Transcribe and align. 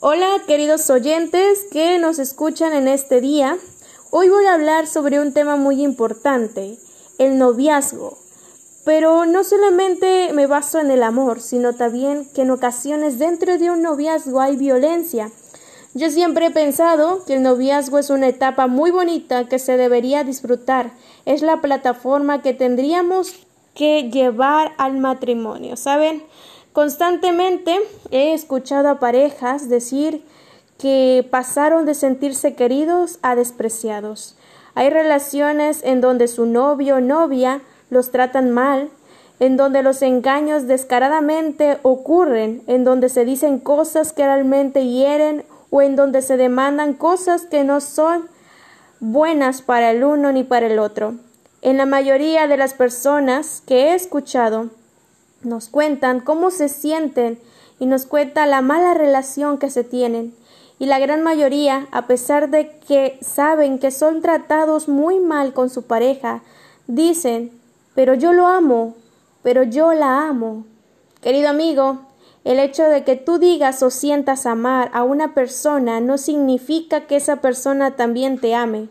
Hola 0.00 0.42
queridos 0.46 0.88
oyentes 0.90 1.64
que 1.72 1.98
nos 1.98 2.20
escuchan 2.20 2.72
en 2.72 2.86
este 2.86 3.20
día. 3.20 3.58
Hoy 4.12 4.28
voy 4.28 4.46
a 4.46 4.54
hablar 4.54 4.86
sobre 4.86 5.18
un 5.18 5.32
tema 5.32 5.56
muy 5.56 5.82
importante, 5.82 6.78
el 7.18 7.36
noviazgo. 7.36 8.16
Pero 8.84 9.26
no 9.26 9.42
solamente 9.42 10.32
me 10.32 10.46
baso 10.46 10.78
en 10.78 10.92
el 10.92 11.02
amor, 11.02 11.40
sino 11.40 11.74
también 11.74 12.28
que 12.32 12.42
en 12.42 12.52
ocasiones 12.52 13.18
dentro 13.18 13.58
de 13.58 13.72
un 13.72 13.82
noviazgo 13.82 14.40
hay 14.40 14.54
violencia. 14.54 15.32
Yo 15.94 16.10
siempre 16.10 16.46
he 16.46 16.50
pensado 16.52 17.24
que 17.24 17.34
el 17.34 17.42
noviazgo 17.42 17.98
es 17.98 18.08
una 18.08 18.28
etapa 18.28 18.68
muy 18.68 18.92
bonita 18.92 19.48
que 19.48 19.58
se 19.58 19.76
debería 19.76 20.22
disfrutar. 20.22 20.92
Es 21.26 21.42
la 21.42 21.60
plataforma 21.60 22.40
que 22.40 22.54
tendríamos 22.54 23.34
que 23.74 24.10
llevar 24.12 24.74
al 24.78 24.98
matrimonio, 24.98 25.76
¿saben? 25.76 26.22
Constantemente 26.78 27.76
he 28.12 28.34
escuchado 28.34 28.88
a 28.88 29.00
parejas 29.00 29.68
decir 29.68 30.24
que 30.78 31.26
pasaron 31.28 31.86
de 31.86 31.94
sentirse 31.94 32.54
queridos 32.54 33.18
a 33.20 33.34
despreciados. 33.34 34.36
Hay 34.76 34.88
relaciones 34.88 35.82
en 35.82 36.00
donde 36.00 36.28
su 36.28 36.46
novio 36.46 36.98
o 36.98 37.00
novia 37.00 37.62
los 37.90 38.12
tratan 38.12 38.52
mal, 38.52 38.90
en 39.40 39.56
donde 39.56 39.82
los 39.82 40.02
engaños 40.02 40.68
descaradamente 40.68 41.78
ocurren, 41.82 42.62
en 42.68 42.84
donde 42.84 43.08
se 43.08 43.24
dicen 43.24 43.58
cosas 43.58 44.12
que 44.12 44.24
realmente 44.24 44.86
hieren 44.86 45.44
o 45.70 45.82
en 45.82 45.96
donde 45.96 46.22
se 46.22 46.36
demandan 46.36 46.92
cosas 46.92 47.44
que 47.46 47.64
no 47.64 47.80
son 47.80 48.28
buenas 49.00 49.62
para 49.62 49.90
el 49.90 50.04
uno 50.04 50.30
ni 50.30 50.44
para 50.44 50.68
el 50.68 50.78
otro. 50.78 51.16
En 51.60 51.76
la 51.76 51.86
mayoría 51.86 52.46
de 52.46 52.56
las 52.56 52.72
personas 52.72 53.64
que 53.66 53.88
he 53.88 53.94
escuchado, 53.94 54.70
nos 55.42 55.68
cuentan 55.68 56.20
cómo 56.20 56.50
se 56.50 56.68
sienten 56.68 57.38
y 57.78 57.86
nos 57.86 58.06
cuenta 58.06 58.46
la 58.46 58.60
mala 58.60 58.94
relación 58.94 59.58
que 59.58 59.70
se 59.70 59.84
tienen. 59.84 60.34
Y 60.78 60.86
la 60.86 60.98
gran 60.98 61.22
mayoría, 61.22 61.88
a 61.90 62.06
pesar 62.06 62.50
de 62.50 62.78
que 62.86 63.18
saben 63.20 63.78
que 63.78 63.90
son 63.90 64.22
tratados 64.22 64.88
muy 64.88 65.18
mal 65.18 65.52
con 65.52 65.70
su 65.70 65.82
pareja, 65.82 66.42
dicen, 66.86 67.50
pero 67.94 68.14
yo 68.14 68.32
lo 68.32 68.46
amo, 68.46 68.94
pero 69.42 69.64
yo 69.64 69.92
la 69.92 70.28
amo. 70.28 70.64
Querido 71.20 71.48
amigo, 71.48 71.98
el 72.44 72.60
hecho 72.60 72.84
de 72.84 73.04
que 73.04 73.16
tú 73.16 73.38
digas 73.38 73.82
o 73.82 73.90
sientas 73.90 74.46
amar 74.46 74.90
a 74.94 75.02
una 75.02 75.34
persona 75.34 76.00
no 76.00 76.16
significa 76.16 77.06
que 77.06 77.16
esa 77.16 77.36
persona 77.36 77.96
también 77.96 78.38
te 78.38 78.54
ame. 78.54 78.88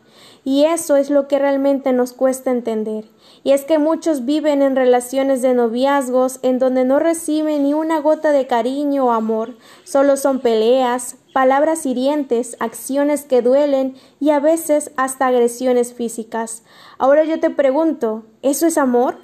Y 0.47 0.63
eso 0.63 0.95
es 0.95 1.09
lo 1.09 1.27
que 1.27 1.39
realmente 1.39 1.91
nos 1.91 2.13
cuesta 2.13 2.51
entender. 2.51 3.03
Y 3.43 3.51
es 3.51 3.65
que 3.65 3.79
muchos 3.79 4.23
viven 4.23 4.61
en 4.61 4.77
relaciones 4.77 5.41
de 5.41 5.53
noviazgos 5.53 6.39
en 6.41 6.57
donde 6.57 6.85
no 6.85 6.99
reciben 6.99 7.63
ni 7.63 7.73
una 7.73 7.99
gota 7.99 8.31
de 8.31 8.47
cariño 8.47 9.07
o 9.07 9.11
amor, 9.11 9.57
solo 9.83 10.15
son 10.15 10.39
peleas, 10.39 11.17
palabras 11.33 11.85
hirientes, 11.85 12.55
acciones 12.61 13.25
que 13.25 13.41
duelen 13.41 13.97
y 14.21 14.29
a 14.29 14.39
veces 14.39 14.91
hasta 14.95 15.27
agresiones 15.27 15.93
físicas. 15.93 16.63
Ahora 16.97 17.25
yo 17.25 17.41
te 17.41 17.49
pregunto, 17.49 18.23
¿eso 18.41 18.67
es 18.67 18.77
amor? 18.77 19.17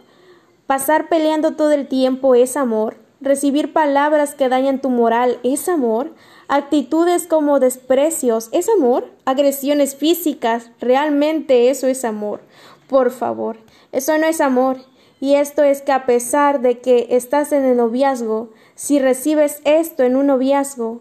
¿Pasar 0.68 1.08
peleando 1.08 1.56
todo 1.56 1.72
el 1.72 1.88
tiempo 1.88 2.36
es 2.36 2.58
amor? 2.58 2.98
¿Recibir 3.24 3.72
palabras 3.72 4.36
que 4.36 4.50
dañan 4.50 4.82
tu 4.82 4.90
moral 4.90 5.40
es 5.44 5.70
amor? 5.70 6.12
Actitudes 6.50 7.26
como 7.26 7.62
desprecios 7.62 8.50
es 8.52 8.68
amor, 8.68 9.06
agresiones 9.24 9.96
físicas, 9.96 10.72
realmente 10.82 11.70
eso 11.70 11.88
es 11.88 12.04
amor. 12.04 12.42
Por 12.90 13.12
favor, 13.12 13.56
eso 13.94 14.18
no 14.18 14.26
es 14.28 14.42
amor. 14.42 14.76
Y 15.22 15.36
esto 15.36 15.64
es 15.64 15.82
que 15.82 15.94
a 15.94 16.06
pesar 16.06 16.60
de 16.60 16.80
que 16.80 17.08
estás 17.12 17.54
en 17.54 17.64
el 17.64 17.78
noviazgo, 17.78 18.50
si 18.76 19.00
recibes 19.00 19.62
esto 19.64 20.04
en 20.04 20.18
un 20.18 20.28
noviazgo, 20.28 21.00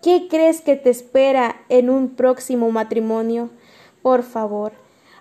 ¿qué 0.00 0.28
crees 0.30 0.60
que 0.60 0.76
te 0.76 0.90
espera 0.90 1.56
en 1.68 1.90
un 1.90 2.10
próximo 2.10 2.70
matrimonio? 2.70 3.50
Por 4.00 4.22
favor, 4.22 4.74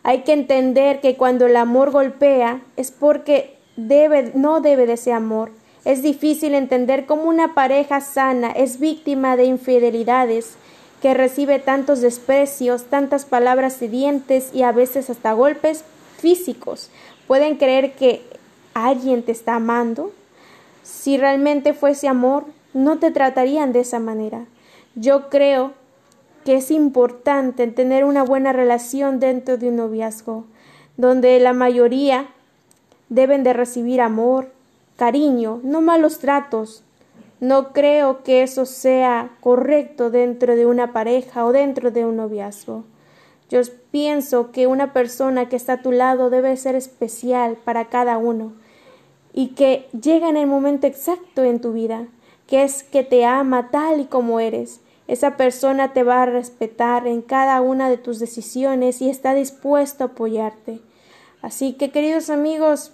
hay 0.03 0.19
que 0.19 0.33
entender 0.33 1.01
que 1.01 1.17
cuando 1.17 1.47
el 1.47 1.55
amor 1.55 1.89
golpea 1.89 2.61
es 2.75 2.91
porque 2.91 3.57
debe, 3.75 4.33
no 4.35 4.61
debe 4.61 4.85
de 4.85 4.97
ser 4.97 5.13
amor. 5.13 5.62
Es 5.85 6.01
difícil 6.01 6.53
entender 6.53 7.05
cómo 7.05 7.23
una 7.23 7.53
pareja 7.53 7.99
sana 7.99 8.51
es 8.51 8.79
víctima 8.79 9.35
de 9.35 9.45
infidelidades, 9.45 10.55
que 11.01 11.13
recibe 11.13 11.59
tantos 11.59 11.99
desprecios, 11.99 12.85
tantas 12.85 13.25
palabras 13.25 13.81
hirientes 13.81 14.51
y 14.53 14.63
a 14.63 14.71
veces 14.71 15.09
hasta 15.09 15.33
golpes 15.33 15.83
físicos. 16.17 16.89
Pueden 17.27 17.57
creer 17.57 17.91
que 17.95 18.21
alguien 18.73 19.23
te 19.23 19.33
está 19.33 19.55
amando. 19.55 20.13
Si 20.83 21.17
realmente 21.17 21.73
fuese 21.73 22.07
amor, 22.07 22.45
no 22.73 22.99
te 22.99 23.11
tratarían 23.11 23.73
de 23.73 23.81
esa 23.81 23.99
manera. 23.99 24.45
Yo 24.95 25.29
creo 25.29 25.73
que 26.45 26.55
es 26.55 26.71
importante 26.71 27.67
tener 27.67 28.05
una 28.05 28.23
buena 28.23 28.53
relación 28.53 29.19
dentro 29.19 29.57
de 29.57 29.67
un 29.67 29.75
noviazgo, 29.75 30.45
donde 30.95 31.37
la 31.41 31.51
mayoría 31.51 32.27
deben 33.09 33.43
de 33.43 33.51
recibir 33.51 33.99
amor, 33.99 34.52
cariño, 34.95 35.59
no 35.63 35.81
malos 35.81 36.19
tratos. 36.19 36.83
No 37.39 37.73
creo 37.73 38.23
que 38.23 38.41
eso 38.41 38.65
sea 38.65 39.31
correcto 39.41 40.09
dentro 40.09 40.55
de 40.55 40.65
una 40.65 40.93
pareja 40.93 41.45
o 41.45 41.51
dentro 41.51 41.91
de 41.91 42.05
un 42.05 42.15
noviazgo. 42.15 42.85
Yo 43.49 43.59
pienso 43.91 44.51
que 44.51 44.65
una 44.65 44.93
persona 44.93 45.49
que 45.49 45.55
está 45.55 45.73
a 45.73 45.81
tu 45.81 45.91
lado 45.91 46.29
debe 46.29 46.55
ser 46.57 46.75
especial 46.75 47.57
para 47.63 47.85
cada 47.85 48.17
uno 48.17 48.53
y 49.33 49.49
que 49.49 49.87
llega 49.91 50.29
en 50.29 50.37
el 50.37 50.47
momento 50.47 50.87
exacto 50.87 51.43
en 51.43 51.59
tu 51.59 51.73
vida, 51.73 52.07
que 52.47 52.63
es 52.63 52.83
que 52.83 53.03
te 53.03 53.25
ama 53.25 53.69
tal 53.71 53.99
y 53.99 54.05
como 54.05 54.39
eres. 54.39 54.79
Esa 55.07 55.35
persona 55.35 55.91
te 55.91 56.03
va 56.03 56.23
a 56.23 56.27
respetar 56.27 57.07
en 57.07 57.21
cada 57.21 57.59
una 57.61 57.89
de 57.89 57.97
tus 57.97 58.19
decisiones 58.19 59.01
y 59.01 59.09
está 59.09 59.33
dispuesto 59.33 60.03
a 60.03 60.07
apoyarte. 60.07 60.79
Así 61.41 61.73
que, 61.73 61.91
queridos 61.91 62.29
amigos, 62.29 62.93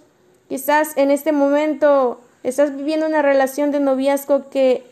Quizás 0.50 0.96
en 0.96 1.12
este 1.12 1.30
momento 1.30 2.20
estás 2.42 2.76
viviendo 2.76 3.06
una 3.06 3.22
relación 3.22 3.70
de 3.70 3.78
noviazgo 3.78 4.50
que 4.50 4.84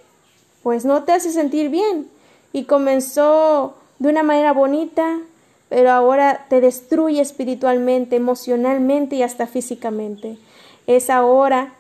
pues 0.63 0.85
no 0.85 1.03
te 1.03 1.11
hace 1.11 1.33
sentir 1.33 1.69
bien 1.69 2.09
y 2.53 2.63
comenzó 2.63 3.75
de 3.99 4.09
una 4.09 4.23
manera 4.23 4.53
bonita, 4.53 5.19
pero 5.69 5.91
ahora 5.91 6.47
te 6.49 6.61
destruye 6.61 7.21
espiritualmente, 7.21 8.15
emocionalmente 8.15 9.17
y 9.17 9.25
hasta 9.25 9.49
físicamente. 9.49 10.39
Es 10.87 11.11
ahora 11.11 11.73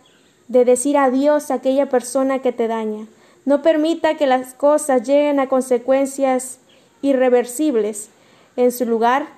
de 0.49 0.65
decir 0.65 0.99
adiós 0.99 1.53
a 1.53 1.55
aquella 1.55 1.89
persona 1.89 2.41
que 2.41 2.51
te 2.51 2.67
daña. 2.67 3.07
No 3.45 3.63
permita 3.63 4.17
que 4.17 4.27
las 4.27 4.55
cosas 4.55 5.07
lleguen 5.07 5.39
a 5.39 5.49
consecuencias 5.49 6.59
irreversibles. 7.01 8.11
En 8.57 8.73
su 8.73 8.87
lugar, 8.87 9.29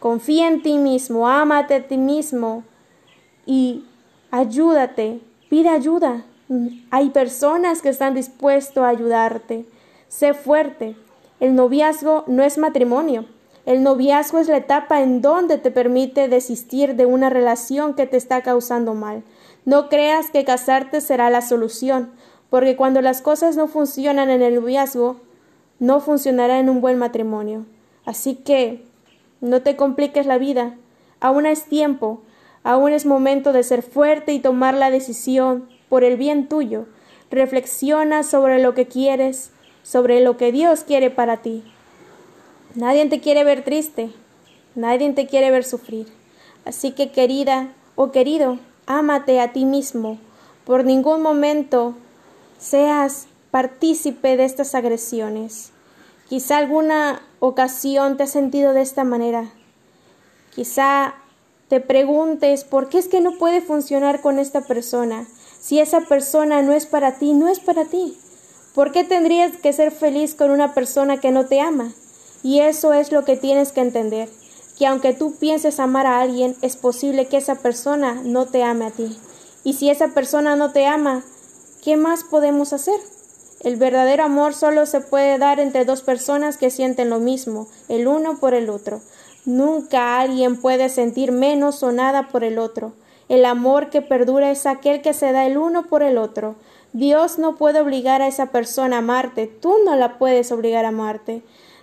confía 0.00 0.48
en 0.48 0.64
ti 0.64 0.78
mismo, 0.78 1.28
ámate 1.28 1.74
a 1.74 1.86
ti 1.86 1.96
mismo, 1.96 2.64
y 3.46 3.84
ayúdate, 4.30 5.20
pide 5.48 5.68
ayuda. 5.68 6.24
Hay 6.90 7.10
personas 7.10 7.82
que 7.82 7.88
están 7.88 8.14
dispuestos 8.14 8.84
a 8.84 8.88
ayudarte. 8.88 9.64
Sé 10.08 10.34
fuerte. 10.34 10.96
El 11.40 11.54
noviazgo 11.54 12.24
no 12.26 12.42
es 12.42 12.58
matrimonio. 12.58 13.24
El 13.64 13.82
noviazgo 13.82 14.38
es 14.38 14.48
la 14.48 14.56
etapa 14.56 15.02
en 15.02 15.22
donde 15.22 15.56
te 15.56 15.70
permite 15.70 16.28
desistir 16.28 16.96
de 16.96 17.06
una 17.06 17.30
relación 17.30 17.94
que 17.94 18.06
te 18.06 18.16
está 18.16 18.42
causando 18.42 18.94
mal. 18.94 19.22
No 19.64 19.88
creas 19.88 20.30
que 20.30 20.44
casarte 20.44 21.00
será 21.00 21.30
la 21.30 21.40
solución, 21.40 22.10
porque 22.50 22.76
cuando 22.76 23.00
las 23.00 23.22
cosas 23.22 23.56
no 23.56 23.68
funcionan 23.68 24.30
en 24.30 24.42
el 24.42 24.56
noviazgo, 24.56 25.20
no 25.78 26.00
funcionará 26.00 26.58
en 26.58 26.68
un 26.68 26.80
buen 26.80 26.98
matrimonio. 26.98 27.64
Así 28.04 28.34
que 28.34 28.84
no 29.40 29.62
te 29.62 29.76
compliques 29.76 30.26
la 30.26 30.38
vida. 30.38 30.76
Aún 31.20 31.46
es 31.46 31.64
tiempo. 31.64 32.22
Aún 32.64 32.92
es 32.92 33.06
momento 33.06 33.52
de 33.52 33.62
ser 33.62 33.82
fuerte 33.82 34.32
y 34.32 34.40
tomar 34.40 34.74
la 34.74 34.90
decisión 34.90 35.68
por 35.88 36.04
el 36.04 36.16
bien 36.16 36.48
tuyo. 36.48 36.86
Reflexiona 37.30 38.22
sobre 38.22 38.62
lo 38.62 38.74
que 38.74 38.86
quieres, 38.86 39.50
sobre 39.82 40.20
lo 40.20 40.36
que 40.36 40.52
Dios 40.52 40.84
quiere 40.84 41.10
para 41.10 41.38
ti. 41.38 41.64
Nadie 42.74 43.06
te 43.06 43.20
quiere 43.20 43.44
ver 43.44 43.64
triste, 43.64 44.10
nadie 44.74 45.12
te 45.12 45.26
quiere 45.26 45.50
ver 45.50 45.64
sufrir. 45.64 46.06
Así 46.64 46.92
que 46.92 47.10
querida 47.10 47.68
o 47.96 48.12
querido, 48.12 48.58
ámate 48.86 49.40
a 49.40 49.52
ti 49.52 49.64
mismo. 49.64 50.18
Por 50.64 50.84
ningún 50.84 51.22
momento 51.22 51.94
seas 52.58 53.26
partícipe 53.50 54.36
de 54.36 54.44
estas 54.44 54.74
agresiones. 54.74 55.72
Quizá 56.28 56.58
alguna 56.58 57.20
ocasión 57.40 58.16
te 58.16 58.22
has 58.22 58.30
sentido 58.30 58.72
de 58.72 58.82
esta 58.82 59.04
manera. 59.04 59.50
Quizá 60.54 61.14
te 61.72 61.80
preguntes 61.80 62.64
por 62.64 62.90
qué 62.90 62.98
es 62.98 63.08
que 63.08 63.22
no 63.22 63.38
puede 63.38 63.62
funcionar 63.62 64.20
con 64.20 64.38
esta 64.38 64.60
persona. 64.60 65.26
Si 65.58 65.80
esa 65.80 66.02
persona 66.02 66.60
no 66.60 66.74
es 66.74 66.84
para 66.84 67.12
ti, 67.12 67.32
no 67.32 67.48
es 67.48 67.60
para 67.60 67.86
ti. 67.86 68.18
¿Por 68.74 68.92
qué 68.92 69.04
tendrías 69.04 69.56
que 69.56 69.72
ser 69.72 69.90
feliz 69.90 70.34
con 70.34 70.50
una 70.50 70.74
persona 70.74 71.18
que 71.18 71.30
no 71.30 71.46
te 71.46 71.62
ama? 71.62 71.94
Y 72.42 72.60
eso 72.60 72.92
es 72.92 73.10
lo 73.10 73.24
que 73.24 73.38
tienes 73.38 73.72
que 73.72 73.80
entender, 73.80 74.28
que 74.78 74.86
aunque 74.86 75.14
tú 75.14 75.36
pienses 75.36 75.80
amar 75.80 76.04
a 76.06 76.20
alguien, 76.20 76.56
es 76.60 76.76
posible 76.76 77.24
que 77.24 77.38
esa 77.38 77.54
persona 77.54 78.20
no 78.22 78.44
te 78.44 78.62
ame 78.62 78.84
a 78.84 78.90
ti. 78.90 79.18
Y 79.64 79.72
si 79.72 79.88
esa 79.88 80.08
persona 80.08 80.56
no 80.56 80.72
te 80.72 80.84
ama, 80.84 81.24
¿qué 81.82 81.96
más 81.96 82.22
podemos 82.22 82.74
hacer? 82.74 83.00
El 83.60 83.76
verdadero 83.76 84.24
amor 84.24 84.52
solo 84.52 84.84
se 84.84 85.00
puede 85.00 85.38
dar 85.38 85.58
entre 85.58 85.86
dos 85.86 86.02
personas 86.02 86.58
que 86.58 86.68
sienten 86.68 87.08
lo 87.08 87.18
mismo, 87.18 87.66
el 87.88 88.08
uno 88.08 88.36
por 88.38 88.52
el 88.52 88.68
otro. 88.68 89.00
Nunca 89.44 90.20
alguien 90.20 90.60
puede 90.60 90.88
sentir 90.88 91.32
menos 91.32 91.82
o 91.82 91.90
nada 91.90 92.28
por 92.28 92.44
el 92.44 92.58
otro. 92.58 92.92
El 93.28 93.44
amor 93.44 93.90
que 93.90 94.00
perdura 94.00 94.50
es 94.50 94.66
aquel 94.66 95.02
que 95.02 95.14
se 95.14 95.32
da 95.32 95.46
el 95.46 95.56
uno 95.56 95.84
por 95.84 96.02
el 96.02 96.16
otro. 96.16 96.54
Dios 96.92 97.38
no 97.38 97.56
puede 97.56 97.80
obligar 97.80 98.22
a 98.22 98.28
esa 98.28 98.46
persona 98.46 98.96
a 98.96 98.98
amarte, 99.00 99.46
tú 99.46 99.74
no 99.84 99.96
la 99.96 100.18
puedes 100.18 100.52
obligar 100.52 100.84
a 100.84 100.88
amarte. 100.88 101.42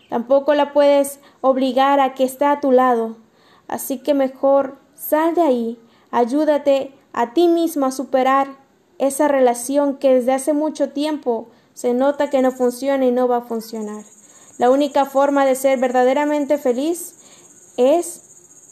Tampoco 0.09 0.53
la 0.53 0.71
puedes 0.71 1.19
obligar 1.41 2.00
a 2.00 2.13
que 2.13 2.23
esté 2.23 2.45
a 2.45 2.61
tu 2.61 2.71
lado. 2.71 3.17
Así 3.67 4.00
que 4.00 4.13
mejor 4.13 4.77
sal 4.95 5.35
de 5.35 5.41
ahí, 5.41 5.79
ayúdate 6.11 6.94
a 7.13 7.33
ti 7.33 7.47
mismo 7.47 7.85
a 7.85 7.91
superar 7.91 8.47
esa 9.00 9.27
relación 9.27 9.97
que 9.97 10.15
desde 10.15 10.33
hace 10.33 10.53
mucho 10.53 10.89
tiempo 10.89 11.47
se 11.73 11.94
nota 11.94 12.29
que 12.29 12.41
no 12.41 12.51
funciona 12.51 13.06
y 13.06 13.11
no 13.11 13.27
va 13.27 13.38
a 13.38 13.41
funcionar. 13.41 14.03
La 14.57 14.69
única 14.69 15.06
forma 15.06 15.45
de 15.45 15.56
ser 15.56 15.79
verdaderamente 15.79 16.57
feliz 16.57 17.15
es 17.79 18.21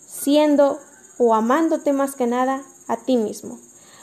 siendo 0.07 0.79
o 1.17 1.33
amándote 1.33 1.93
más 1.93 2.15
que 2.15 2.27
nada 2.27 2.61
a 2.87 2.97
ti 2.97 3.17
mismo. 3.17 3.57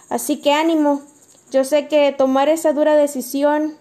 Así 0.08 0.40
que 0.40 0.52
ánimo, 0.52 1.02
yo 1.50 1.64
sé 1.64 1.88
que 1.88 2.12
tomar 2.12 2.48
esa 2.48 2.72
dura 2.72 2.96
decisión 2.96 3.76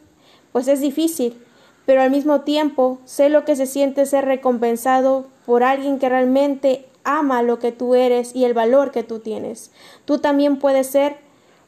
pues 0.52 0.68
es 0.68 0.82
difícil, 0.82 1.42
pero 1.86 2.02
al 2.02 2.12
mismo 2.12 2.42
tiempo 2.42 3.00
sé 3.06 3.30
lo 3.30 3.46
que 3.46 3.56
se 3.56 3.66
siente 3.66 4.06
ser 4.06 4.26
recompensado 4.26 5.26
por 5.46 5.64
alguien 5.64 5.98
que 5.98 6.10
realmente 6.10 6.86
ama 7.04 7.42
lo 7.42 7.60
que 7.60 7.72
tú 7.72 7.96
eres 7.96 8.36
y 8.36 8.46
el 8.46 8.54
valor 8.54 8.92
que 8.92 9.04
tú 9.04 9.20
tienes. 9.20 9.72
Tú 10.06 10.20
también 10.20 10.60
puedes 10.60 10.88
ser 10.88 11.18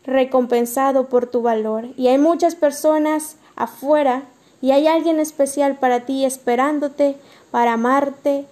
recompensado 0.05 1.09
por 1.09 1.27
tu 1.27 1.41
valor 1.41 1.87
y 1.97 2.07
hay 2.07 2.17
muchas 2.17 2.55
personas 2.55 3.37
afuera 3.55 4.23
y 4.61 4.71
hay 4.71 4.87
alguien 4.87 5.19
especial 5.19 5.77
para 5.77 6.01
ti 6.01 6.25
esperándote 6.25 7.17
para 7.51 7.73
amarte, 7.73 8.45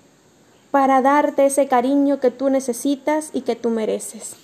para 0.74 1.04
darte 1.04 1.46
ese 1.46 1.68
cariño 1.68 2.20
que 2.20 2.32
tú 2.32 2.50
necesitas 2.50 3.30
y 3.32 3.42
que 3.42 3.56
tú 3.56 3.70
mereces. 3.70 4.43